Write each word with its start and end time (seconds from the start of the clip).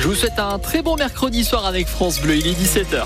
Je 0.00 0.08
vous 0.08 0.16
souhaite 0.16 0.40
un 0.40 0.58
très 0.58 0.82
bon 0.82 0.96
mercredi 0.96 1.44
soir 1.44 1.66
avec 1.66 1.86
France 1.86 2.20
Bleu, 2.20 2.34
il 2.36 2.48
est 2.48 2.60
17h. 2.60 3.04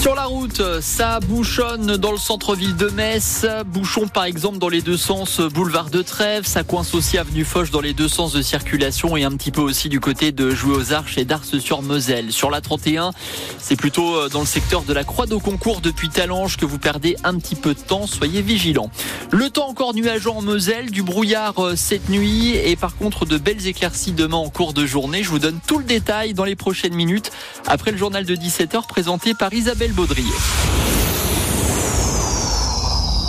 Sur 0.00 0.14
la 0.14 0.24
route, 0.24 0.62
ça 0.80 1.20
bouchonne 1.20 1.98
dans 1.98 2.10
le 2.10 2.16
centre-ville 2.16 2.74
de 2.74 2.88
Metz. 2.88 3.44
Bouchon 3.66 4.08
par 4.08 4.24
exemple 4.24 4.56
dans 4.56 4.70
les 4.70 4.80
deux 4.80 4.96
sens 4.96 5.42
boulevard 5.42 5.90
de 5.90 6.00
Trèves. 6.00 6.46
Ça 6.46 6.62
coince 6.62 6.94
aussi 6.94 7.18
avenue 7.18 7.44
Foch 7.44 7.70
dans 7.70 7.82
les 7.82 7.92
deux 7.92 8.08
sens 8.08 8.32
de 8.32 8.40
circulation 8.40 9.18
et 9.18 9.24
un 9.24 9.32
petit 9.32 9.50
peu 9.50 9.60
aussi 9.60 9.90
du 9.90 10.00
côté 10.00 10.32
de 10.32 10.52
Jouer 10.52 10.74
aux 10.74 10.92
Arches 10.94 11.18
et 11.18 11.26
d'Ars-sur-Moselle. 11.26 12.32
Sur 12.32 12.50
la 12.50 12.62
31, 12.62 13.10
c'est 13.58 13.76
plutôt 13.76 14.16
euh, 14.16 14.30
dans 14.30 14.40
le 14.40 14.46
secteur 14.46 14.84
de 14.84 14.94
la 14.94 15.04
Croix 15.04 15.26
de 15.26 15.36
Concours 15.36 15.82
depuis 15.82 16.08
Talange 16.08 16.56
que 16.56 16.64
vous 16.64 16.78
perdez 16.78 17.16
un 17.22 17.34
petit 17.34 17.54
peu 17.54 17.74
de 17.74 17.80
temps. 17.80 18.06
Soyez 18.06 18.40
vigilants. 18.40 18.90
Le 19.30 19.50
temps 19.50 19.68
encore 19.68 19.92
nuageant 19.92 20.38
en 20.38 20.42
Moselle, 20.42 20.90
du 20.90 21.02
brouillard 21.02 21.62
euh, 21.62 21.76
cette 21.76 22.08
nuit 22.08 22.56
et 22.56 22.74
par 22.74 22.96
contre 22.96 23.26
de 23.26 23.36
belles 23.36 23.66
éclaircies 23.66 24.12
demain 24.12 24.38
en 24.38 24.48
cours 24.48 24.72
de 24.72 24.86
journée. 24.86 25.22
Je 25.22 25.28
vous 25.28 25.38
donne 25.38 25.60
tout 25.66 25.76
le 25.76 25.84
détail 25.84 26.32
dans 26.32 26.46
les 26.46 26.56
prochaines 26.56 26.94
minutes 26.94 27.30
après 27.66 27.90
le 27.90 27.98
journal 27.98 28.24
de 28.24 28.34
17h 28.34 28.86
présenté 28.86 29.34
par 29.34 29.52
Isabelle 29.52 29.89
Baudrier. 29.92 31.09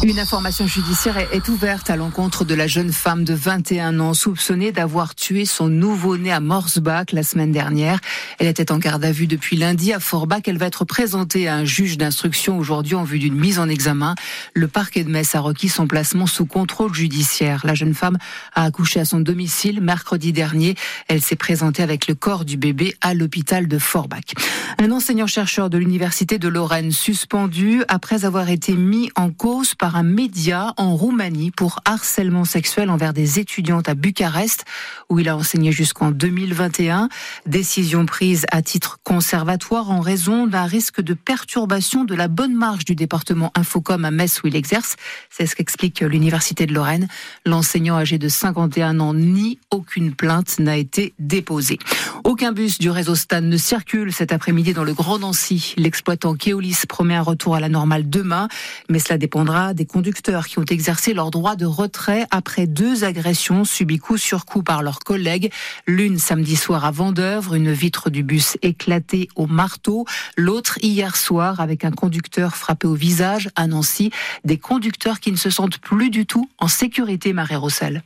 Une 0.03 0.17
information 0.17 0.65
judiciaire 0.65 1.19
est 1.31 1.47
ouverte 1.47 1.91
à 1.91 1.95
l'encontre 1.95 2.43
de 2.43 2.55
la 2.55 2.65
jeune 2.65 2.91
femme 2.91 3.23
de 3.23 3.35
21 3.35 3.99
ans 3.99 4.15
soupçonnée 4.15 4.71
d'avoir 4.71 5.13
tué 5.13 5.45
son 5.45 5.67
nouveau-né 5.67 6.31
à 6.31 6.39
Morsbach 6.39 7.11
la 7.11 7.21
semaine 7.21 7.51
dernière. 7.51 7.99
Elle 8.39 8.47
était 8.47 8.71
en 8.71 8.79
garde 8.79 9.05
à 9.05 9.11
vue 9.11 9.27
depuis 9.27 9.57
lundi 9.57 9.93
à 9.93 9.99
Forbach. 9.99 10.41
Elle 10.47 10.57
va 10.57 10.65
être 10.65 10.85
présentée 10.85 11.47
à 11.47 11.55
un 11.55 11.65
juge 11.65 11.99
d'instruction 11.99 12.57
aujourd'hui 12.57 12.95
en 12.95 13.03
vue 13.03 13.19
d'une 13.19 13.35
mise 13.35 13.59
en 13.59 13.69
examen. 13.69 14.15
Le 14.55 14.67
parquet 14.67 15.03
de 15.03 15.09
Metz 15.11 15.35
a 15.35 15.39
requis 15.39 15.69
son 15.69 15.85
placement 15.85 16.25
sous 16.25 16.47
contrôle 16.47 16.95
judiciaire. 16.95 17.61
La 17.63 17.75
jeune 17.75 17.93
femme 17.93 18.17
a 18.55 18.63
accouché 18.63 18.99
à 18.99 19.05
son 19.05 19.19
domicile 19.19 19.81
mercredi 19.81 20.33
dernier. 20.33 20.73
Elle 21.09 21.21
s'est 21.21 21.35
présentée 21.35 21.83
avec 21.83 22.07
le 22.07 22.15
corps 22.15 22.43
du 22.43 22.57
bébé 22.57 22.95
à 23.01 23.13
l'hôpital 23.13 23.67
de 23.67 23.77
Forbach. 23.77 24.33
Un 24.79 24.89
enseignant-chercheur 24.89 25.69
de 25.69 25.77
l'université 25.77 26.39
de 26.39 26.47
Lorraine 26.47 26.91
suspendu 26.91 27.83
après 27.87 28.25
avoir 28.25 28.49
été 28.49 28.73
mis 28.73 29.11
en 29.15 29.29
cause 29.29 29.75
par 29.75 29.90
un 29.95 30.03
média 30.03 30.73
en 30.77 30.95
Roumanie 30.95 31.51
pour 31.51 31.79
harcèlement 31.85 32.45
sexuel 32.45 32.89
envers 32.89 33.13
des 33.13 33.39
étudiantes 33.39 33.89
à 33.89 33.95
Bucarest, 33.95 34.65
où 35.09 35.19
il 35.19 35.29
a 35.29 35.35
enseigné 35.35 35.71
jusqu'en 35.71 36.11
2021. 36.11 37.09
Décision 37.45 38.05
prise 38.05 38.45
à 38.51 38.61
titre 38.61 38.99
conservatoire 39.03 39.91
en 39.91 39.99
raison 39.99 40.47
d'un 40.47 40.65
risque 40.65 41.01
de 41.01 41.13
perturbation 41.13 42.03
de 42.03 42.15
la 42.15 42.27
bonne 42.27 42.53
marche 42.53 42.85
du 42.85 42.95
département 42.95 43.51
Infocom 43.55 44.05
à 44.05 44.11
Metz 44.11 44.41
où 44.43 44.47
il 44.47 44.55
exerce. 44.55 44.95
C'est 45.29 45.45
ce 45.45 45.55
qu'explique 45.55 46.01
l'université 46.01 46.65
de 46.65 46.73
Lorraine. 46.73 47.07
L'enseignant 47.45 47.97
âgé 47.97 48.17
de 48.17 48.29
51 48.29 48.99
ans 48.99 49.13
ni 49.13 49.59
aucune 49.71 50.13
plainte 50.13 50.59
n'a 50.59 50.77
été 50.77 51.13
déposée. 51.19 51.79
Aucun 52.23 52.51
bus 52.51 52.79
du 52.79 52.89
réseau 52.89 53.15
Stan 53.15 53.41
ne 53.41 53.57
circule 53.57 54.13
cet 54.13 54.31
après-midi 54.31 54.73
dans 54.73 54.83
le 54.83 54.93
Grand 54.93 55.19
Nancy. 55.19 55.73
L'exploitant 55.77 56.35
Keolis 56.35 56.83
promet 56.87 57.15
un 57.15 57.21
retour 57.21 57.55
à 57.55 57.59
la 57.59 57.69
normale 57.69 58.09
demain, 58.09 58.47
mais 58.89 58.99
cela 58.99 59.17
dépendra 59.17 59.73
des 59.73 59.80
conducteurs 59.85 60.47
qui 60.47 60.59
ont 60.59 60.65
exercé 60.65 61.13
leur 61.13 61.31
droit 61.31 61.55
de 61.55 61.65
retrait 61.65 62.25
après 62.31 62.67
deux 62.67 63.03
agressions 63.03 63.65
subies 63.65 63.99
coup 63.99 64.17
sur 64.17 64.45
coup 64.45 64.63
par 64.63 64.83
leurs 64.83 64.99
collègues. 64.99 65.51
L'une 65.87 66.19
samedi 66.19 66.55
soir 66.55 66.85
à 66.85 66.91
Vendœuvre, 66.91 67.55
une 67.55 67.71
vitre 67.71 68.09
du 68.09 68.23
bus 68.23 68.57
éclatée 68.61 69.29
au 69.35 69.47
marteau. 69.47 70.05
L'autre 70.37 70.77
hier 70.81 71.15
soir 71.15 71.59
avec 71.59 71.85
un 71.85 71.91
conducteur 71.91 72.55
frappé 72.55 72.87
au 72.87 72.95
visage 72.95 73.49
à 73.55 73.67
Nancy. 73.67 74.11
Des 74.43 74.57
conducteurs 74.57 75.19
qui 75.19 75.31
ne 75.31 75.37
se 75.37 75.49
sentent 75.49 75.77
plus 75.77 76.09
du 76.09 76.25
tout 76.25 76.49
en 76.57 76.67
sécurité, 76.67 77.33
Marie 77.33 77.55
Rossel. 77.55 78.03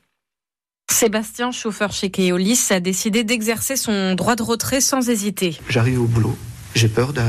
Sébastien, 0.89 1.51
chauffeur 1.51 1.91
chez 1.91 2.11
Keolis, 2.11 2.67
a 2.69 2.79
décidé 2.79 3.23
d'exercer 3.23 3.75
son 3.75 4.13
droit 4.13 4.35
de 4.35 4.43
retrait 4.43 4.81
sans 4.81 5.09
hésiter. 5.09 5.57
J'arrive 5.67 6.01
au 6.01 6.05
boulot. 6.05 6.37
J'ai 6.75 6.89
peur 6.89 7.13
de 7.13 7.21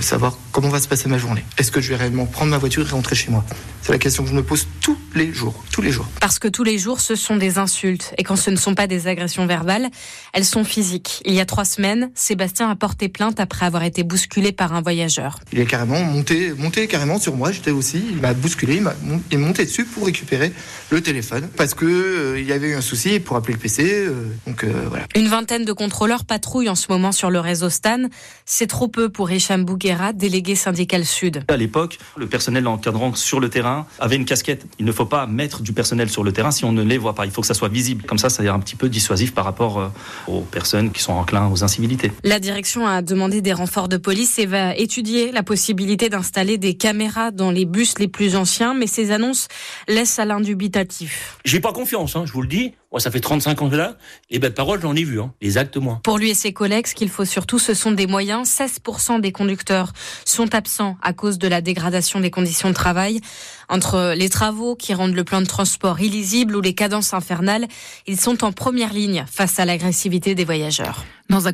savoir 0.00 0.38
comment 0.50 0.70
va 0.70 0.80
se 0.80 0.88
passer 0.88 1.10
ma 1.10 1.18
journée. 1.18 1.44
Est-ce 1.58 1.70
que 1.70 1.80
je 1.82 1.90
vais 1.90 1.96
réellement 1.96 2.24
prendre 2.24 2.50
ma 2.50 2.56
voiture 2.56 2.88
et 2.88 2.90
rentrer 2.90 3.14
chez 3.14 3.30
moi? 3.30 3.44
C'est 3.82 3.92
la 3.92 3.98
question 3.98 4.22
que 4.24 4.30
je 4.30 4.34
me 4.34 4.42
pose 4.42 4.66
tous 4.80 4.96
les 5.14 5.32
jours, 5.32 5.62
tous 5.72 5.82
les 5.82 5.90
jours. 5.90 6.06
Parce 6.20 6.38
que 6.38 6.48
tous 6.48 6.64
les 6.64 6.78
jours, 6.78 7.00
ce 7.00 7.14
sont 7.14 7.36
des 7.36 7.58
insultes. 7.58 8.14
Et 8.18 8.22
quand 8.22 8.36
ce 8.36 8.50
ne 8.50 8.56
sont 8.56 8.74
pas 8.74 8.86
des 8.86 9.06
agressions 9.06 9.46
verbales, 9.46 9.88
elles 10.32 10.44
sont 10.44 10.64
physiques. 10.64 11.22
Il 11.26 11.34
y 11.34 11.40
a 11.40 11.46
trois 11.46 11.64
semaines, 11.64 12.10
Sébastien 12.14 12.70
a 12.70 12.76
porté 12.76 13.08
plainte 13.08 13.40
après 13.40 13.66
avoir 13.66 13.82
été 13.82 14.04
bousculé 14.04 14.52
par 14.52 14.72
un 14.72 14.80
voyageur. 14.80 15.38
Il 15.52 15.58
est 15.58 15.66
carrément 15.66 16.00
monté, 16.00 16.52
monté 16.56 16.86
carrément 16.86 17.18
sur 17.18 17.36
moi. 17.36 17.52
J'étais 17.52 17.70
aussi. 17.70 18.02
Il 18.10 18.20
m'a 18.20 18.34
bousculé, 18.34 18.76
il 18.76 18.82
m'a 18.82 18.94
est 19.30 19.36
monté 19.36 19.64
dessus 19.64 19.84
pour 19.84 20.06
récupérer 20.06 20.52
le 20.90 21.00
téléphone 21.00 21.48
parce 21.56 21.74
que 21.74 21.84
euh, 21.84 22.40
il 22.40 22.46
y 22.46 22.52
avait 22.52 22.68
eu 22.68 22.74
un 22.74 22.80
souci 22.80 23.20
pour 23.20 23.36
appeler 23.36 23.54
le 23.54 23.60
PC. 23.60 23.84
Euh, 23.84 24.28
donc 24.46 24.64
euh, 24.64 24.86
voilà. 24.88 25.06
Une 25.14 25.28
vingtaine 25.28 25.64
de 25.64 25.72
contrôleurs 25.72 26.24
patrouillent 26.24 26.70
en 26.70 26.74
ce 26.74 26.86
moment 26.88 27.12
sur 27.12 27.30
le 27.30 27.40
réseau 27.40 27.70
Stan. 27.70 28.04
C'est 28.44 28.66
trop 28.78 28.86
peu 28.86 29.08
pour 29.08 29.28
Hicham 29.28 29.64
Bouguera, 29.64 30.12
délégué 30.12 30.54
syndical 30.54 31.04
Sud. 31.04 31.42
À 31.48 31.56
l'époque, 31.56 31.98
le 32.16 32.28
personnel 32.28 32.68
encadrant 32.68 33.12
sur 33.16 33.40
le 33.40 33.50
terrain 33.50 33.88
avait 33.98 34.14
une 34.14 34.24
casquette. 34.24 34.66
Il 34.78 34.84
ne 34.84 34.92
faut 34.92 35.04
pas 35.04 35.26
mettre 35.26 35.62
du 35.62 35.72
personnel 35.72 36.08
sur 36.08 36.22
le 36.22 36.30
terrain 36.30 36.52
si 36.52 36.64
on 36.64 36.70
ne 36.70 36.84
les 36.84 36.96
voit 36.96 37.16
pas. 37.16 37.24
Il 37.24 37.32
faut 37.32 37.40
que 37.40 37.48
ça 37.48 37.54
soit 37.54 37.70
visible. 37.70 38.04
Comme 38.04 38.18
ça, 38.18 38.28
ça 38.28 38.44
est 38.44 38.48
un 38.48 38.60
petit 38.60 38.76
peu 38.76 38.88
dissuasif 38.88 39.34
par 39.34 39.44
rapport 39.44 39.80
euh, 39.80 39.88
aux 40.28 40.42
personnes 40.42 40.92
qui 40.92 41.02
sont 41.02 41.12
enclins 41.12 41.50
aux 41.50 41.64
incivilités. 41.64 42.12
La 42.22 42.38
direction 42.38 42.86
a 42.86 43.02
demandé 43.02 43.42
des 43.42 43.52
renforts 43.52 43.88
de 43.88 43.96
police 43.96 44.38
et 44.38 44.46
va 44.46 44.76
étudier 44.76 45.32
la 45.32 45.42
possibilité 45.42 46.08
d'installer 46.08 46.56
des 46.56 46.74
caméras 46.74 47.32
dans 47.32 47.50
les 47.50 47.64
bus 47.64 47.98
les 47.98 48.06
plus 48.06 48.36
anciens, 48.36 48.74
mais 48.74 48.86
ces 48.86 49.10
annonces 49.10 49.48
laissent 49.88 50.20
à 50.20 50.24
l'indubitatif. 50.24 51.36
J'ai 51.44 51.58
pas 51.58 51.72
confiance, 51.72 52.14
hein, 52.14 52.26
je 52.26 52.32
vous 52.32 52.42
le 52.42 52.48
dis. 52.48 52.74
Moi, 52.90 53.00
ça 53.00 53.10
fait 53.10 53.20
35 53.20 53.60
ans 53.60 53.68
que 53.68 53.76
là. 53.76 53.98
Les 54.30 54.38
belles 54.38 54.54
paroles, 54.54 54.80
j'en 54.80 54.96
ai 54.96 55.04
vu. 55.04 55.20
Hein. 55.20 55.34
Les 55.42 55.58
actes, 55.58 55.76
moi. 55.76 56.00
Pour 56.04 56.16
lui 56.16 56.30
et 56.30 56.34
ses 56.34 56.54
collègues, 56.54 56.86
ce 56.86 56.94
qu'il 56.94 57.10
faut 57.10 57.26
surtout, 57.26 57.58
ce 57.58 57.74
sont 57.74 57.92
des 57.92 58.06
moyens. 58.06 58.48
16% 58.48 59.20
des 59.20 59.30
conducteurs 59.30 59.92
sont 60.24 60.54
absents 60.54 60.96
à 61.02 61.12
cause 61.12 61.38
de 61.38 61.48
la 61.48 61.60
dégradation 61.60 62.18
des 62.18 62.30
conditions 62.30 62.70
de 62.70 62.74
travail. 62.74 63.20
Entre 63.68 64.14
les 64.16 64.30
travaux 64.30 64.74
qui 64.74 64.94
rendent 64.94 65.14
le 65.14 65.24
plan 65.24 65.42
de 65.42 65.46
transport 65.46 66.00
illisible 66.00 66.56
ou 66.56 66.62
les 66.62 66.74
cadences 66.74 67.12
infernales, 67.12 67.66
ils 68.06 68.18
sont 68.18 68.42
en 68.42 68.52
première 68.52 68.94
ligne 68.94 69.26
face 69.30 69.58
à 69.58 69.66
l'agressivité 69.66 70.34
des 70.34 70.46
voyageurs. 70.46 71.04
Dans 71.30 71.46
un, 71.46 71.52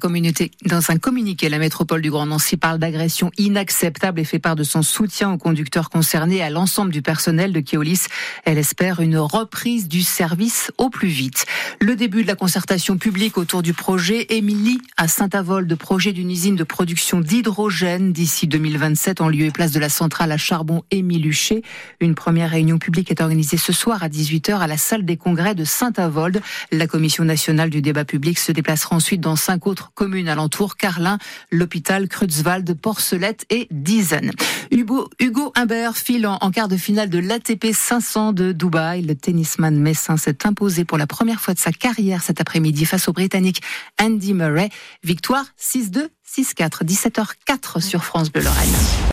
communiqué, 0.98 1.48
la 1.48 1.58
métropole 1.58 2.00
du 2.00 2.08
Grand 2.08 2.26
Nancy 2.26 2.56
parle 2.56 2.78
d'agression 2.78 3.32
inacceptable 3.38 4.20
et 4.20 4.24
fait 4.24 4.38
part 4.38 4.54
de 4.54 4.62
son 4.62 4.82
soutien 4.82 5.32
aux 5.32 5.36
conducteurs 5.36 5.90
concernés 5.90 6.36
et 6.36 6.42
à 6.42 6.48
l'ensemble 6.48 6.92
du 6.92 7.02
personnel 7.02 7.52
de 7.52 7.58
Keolis. 7.58 8.02
Elle 8.44 8.58
espère 8.58 9.00
une 9.00 9.18
reprise 9.18 9.88
du 9.88 10.02
service 10.02 10.70
au 10.78 10.90
plus 10.90 11.08
vite. 11.08 11.46
Le 11.80 11.96
début 11.96 12.22
de 12.22 12.28
la 12.28 12.36
concertation 12.36 12.98
publique 12.98 13.36
autour 13.36 13.62
du 13.62 13.72
projet 13.72 14.26
Émilie 14.30 14.78
à 14.96 15.08
Saint-Avold, 15.08 15.74
projet 15.74 16.12
d'une 16.12 16.30
usine 16.30 16.54
de 16.54 16.64
production 16.64 17.18
d'hydrogène 17.18 18.12
d'ici 18.12 18.46
2027 18.46 19.20
en 19.20 19.28
lieu 19.28 19.46
et 19.46 19.50
place 19.50 19.72
de 19.72 19.80
la 19.80 19.88
centrale 19.88 20.30
à 20.30 20.36
charbon 20.36 20.84
Émiluché. 20.92 21.62
Une 21.98 22.14
première 22.14 22.50
réunion 22.50 22.78
publique 22.78 23.10
est 23.10 23.20
organisée 23.20 23.56
ce 23.56 23.72
soir 23.72 24.04
à 24.04 24.08
18h 24.08 24.56
à 24.56 24.68
la 24.68 24.76
salle 24.76 25.04
des 25.04 25.16
congrès 25.16 25.56
de 25.56 25.64
Saint-Avold. 25.64 26.40
La 26.70 26.86
commission 26.86 27.24
nationale 27.24 27.70
du 27.70 27.82
débat 27.82 28.04
public 28.04 28.38
se 28.38 28.52
déplacera 28.52 28.94
ensuite 28.94 29.20
dans 29.20 29.34
cinq 29.34 29.63
autres 29.66 29.92
communes 29.94 30.28
alentours, 30.28 30.76
Carlin, 30.76 31.18
l'hôpital, 31.50 32.08
Creutzwald, 32.08 32.74
Porcelette 32.74 33.46
et 33.50 33.68
Dizen. 33.70 34.32
Hugo, 34.70 35.52
Humbert 35.54 35.96
file 35.96 36.26
en, 36.26 36.38
en 36.40 36.50
quart 36.50 36.68
de 36.68 36.76
finale 36.76 37.10
de 37.10 37.18
l'ATP 37.18 37.72
500 37.72 38.32
de 38.32 38.52
Dubaï. 38.52 39.02
Le 39.02 39.14
tennisman 39.14 39.78
messin 39.78 40.16
s'est 40.16 40.46
imposé 40.46 40.84
pour 40.84 40.98
la 40.98 41.06
première 41.06 41.40
fois 41.40 41.54
de 41.54 41.58
sa 41.58 41.72
carrière 41.72 42.22
cet 42.22 42.40
après-midi 42.40 42.84
face 42.84 43.08
au 43.08 43.12
Britannique 43.12 43.62
Andy 44.00 44.34
Murray. 44.34 44.70
Victoire 45.02 45.46
6-2, 45.60 46.08
6-4, 46.26 46.84
17h04 46.84 47.80
sur 47.80 48.04
France 48.04 48.30
Bleu 48.30 48.42
Lorraine. 48.42 48.94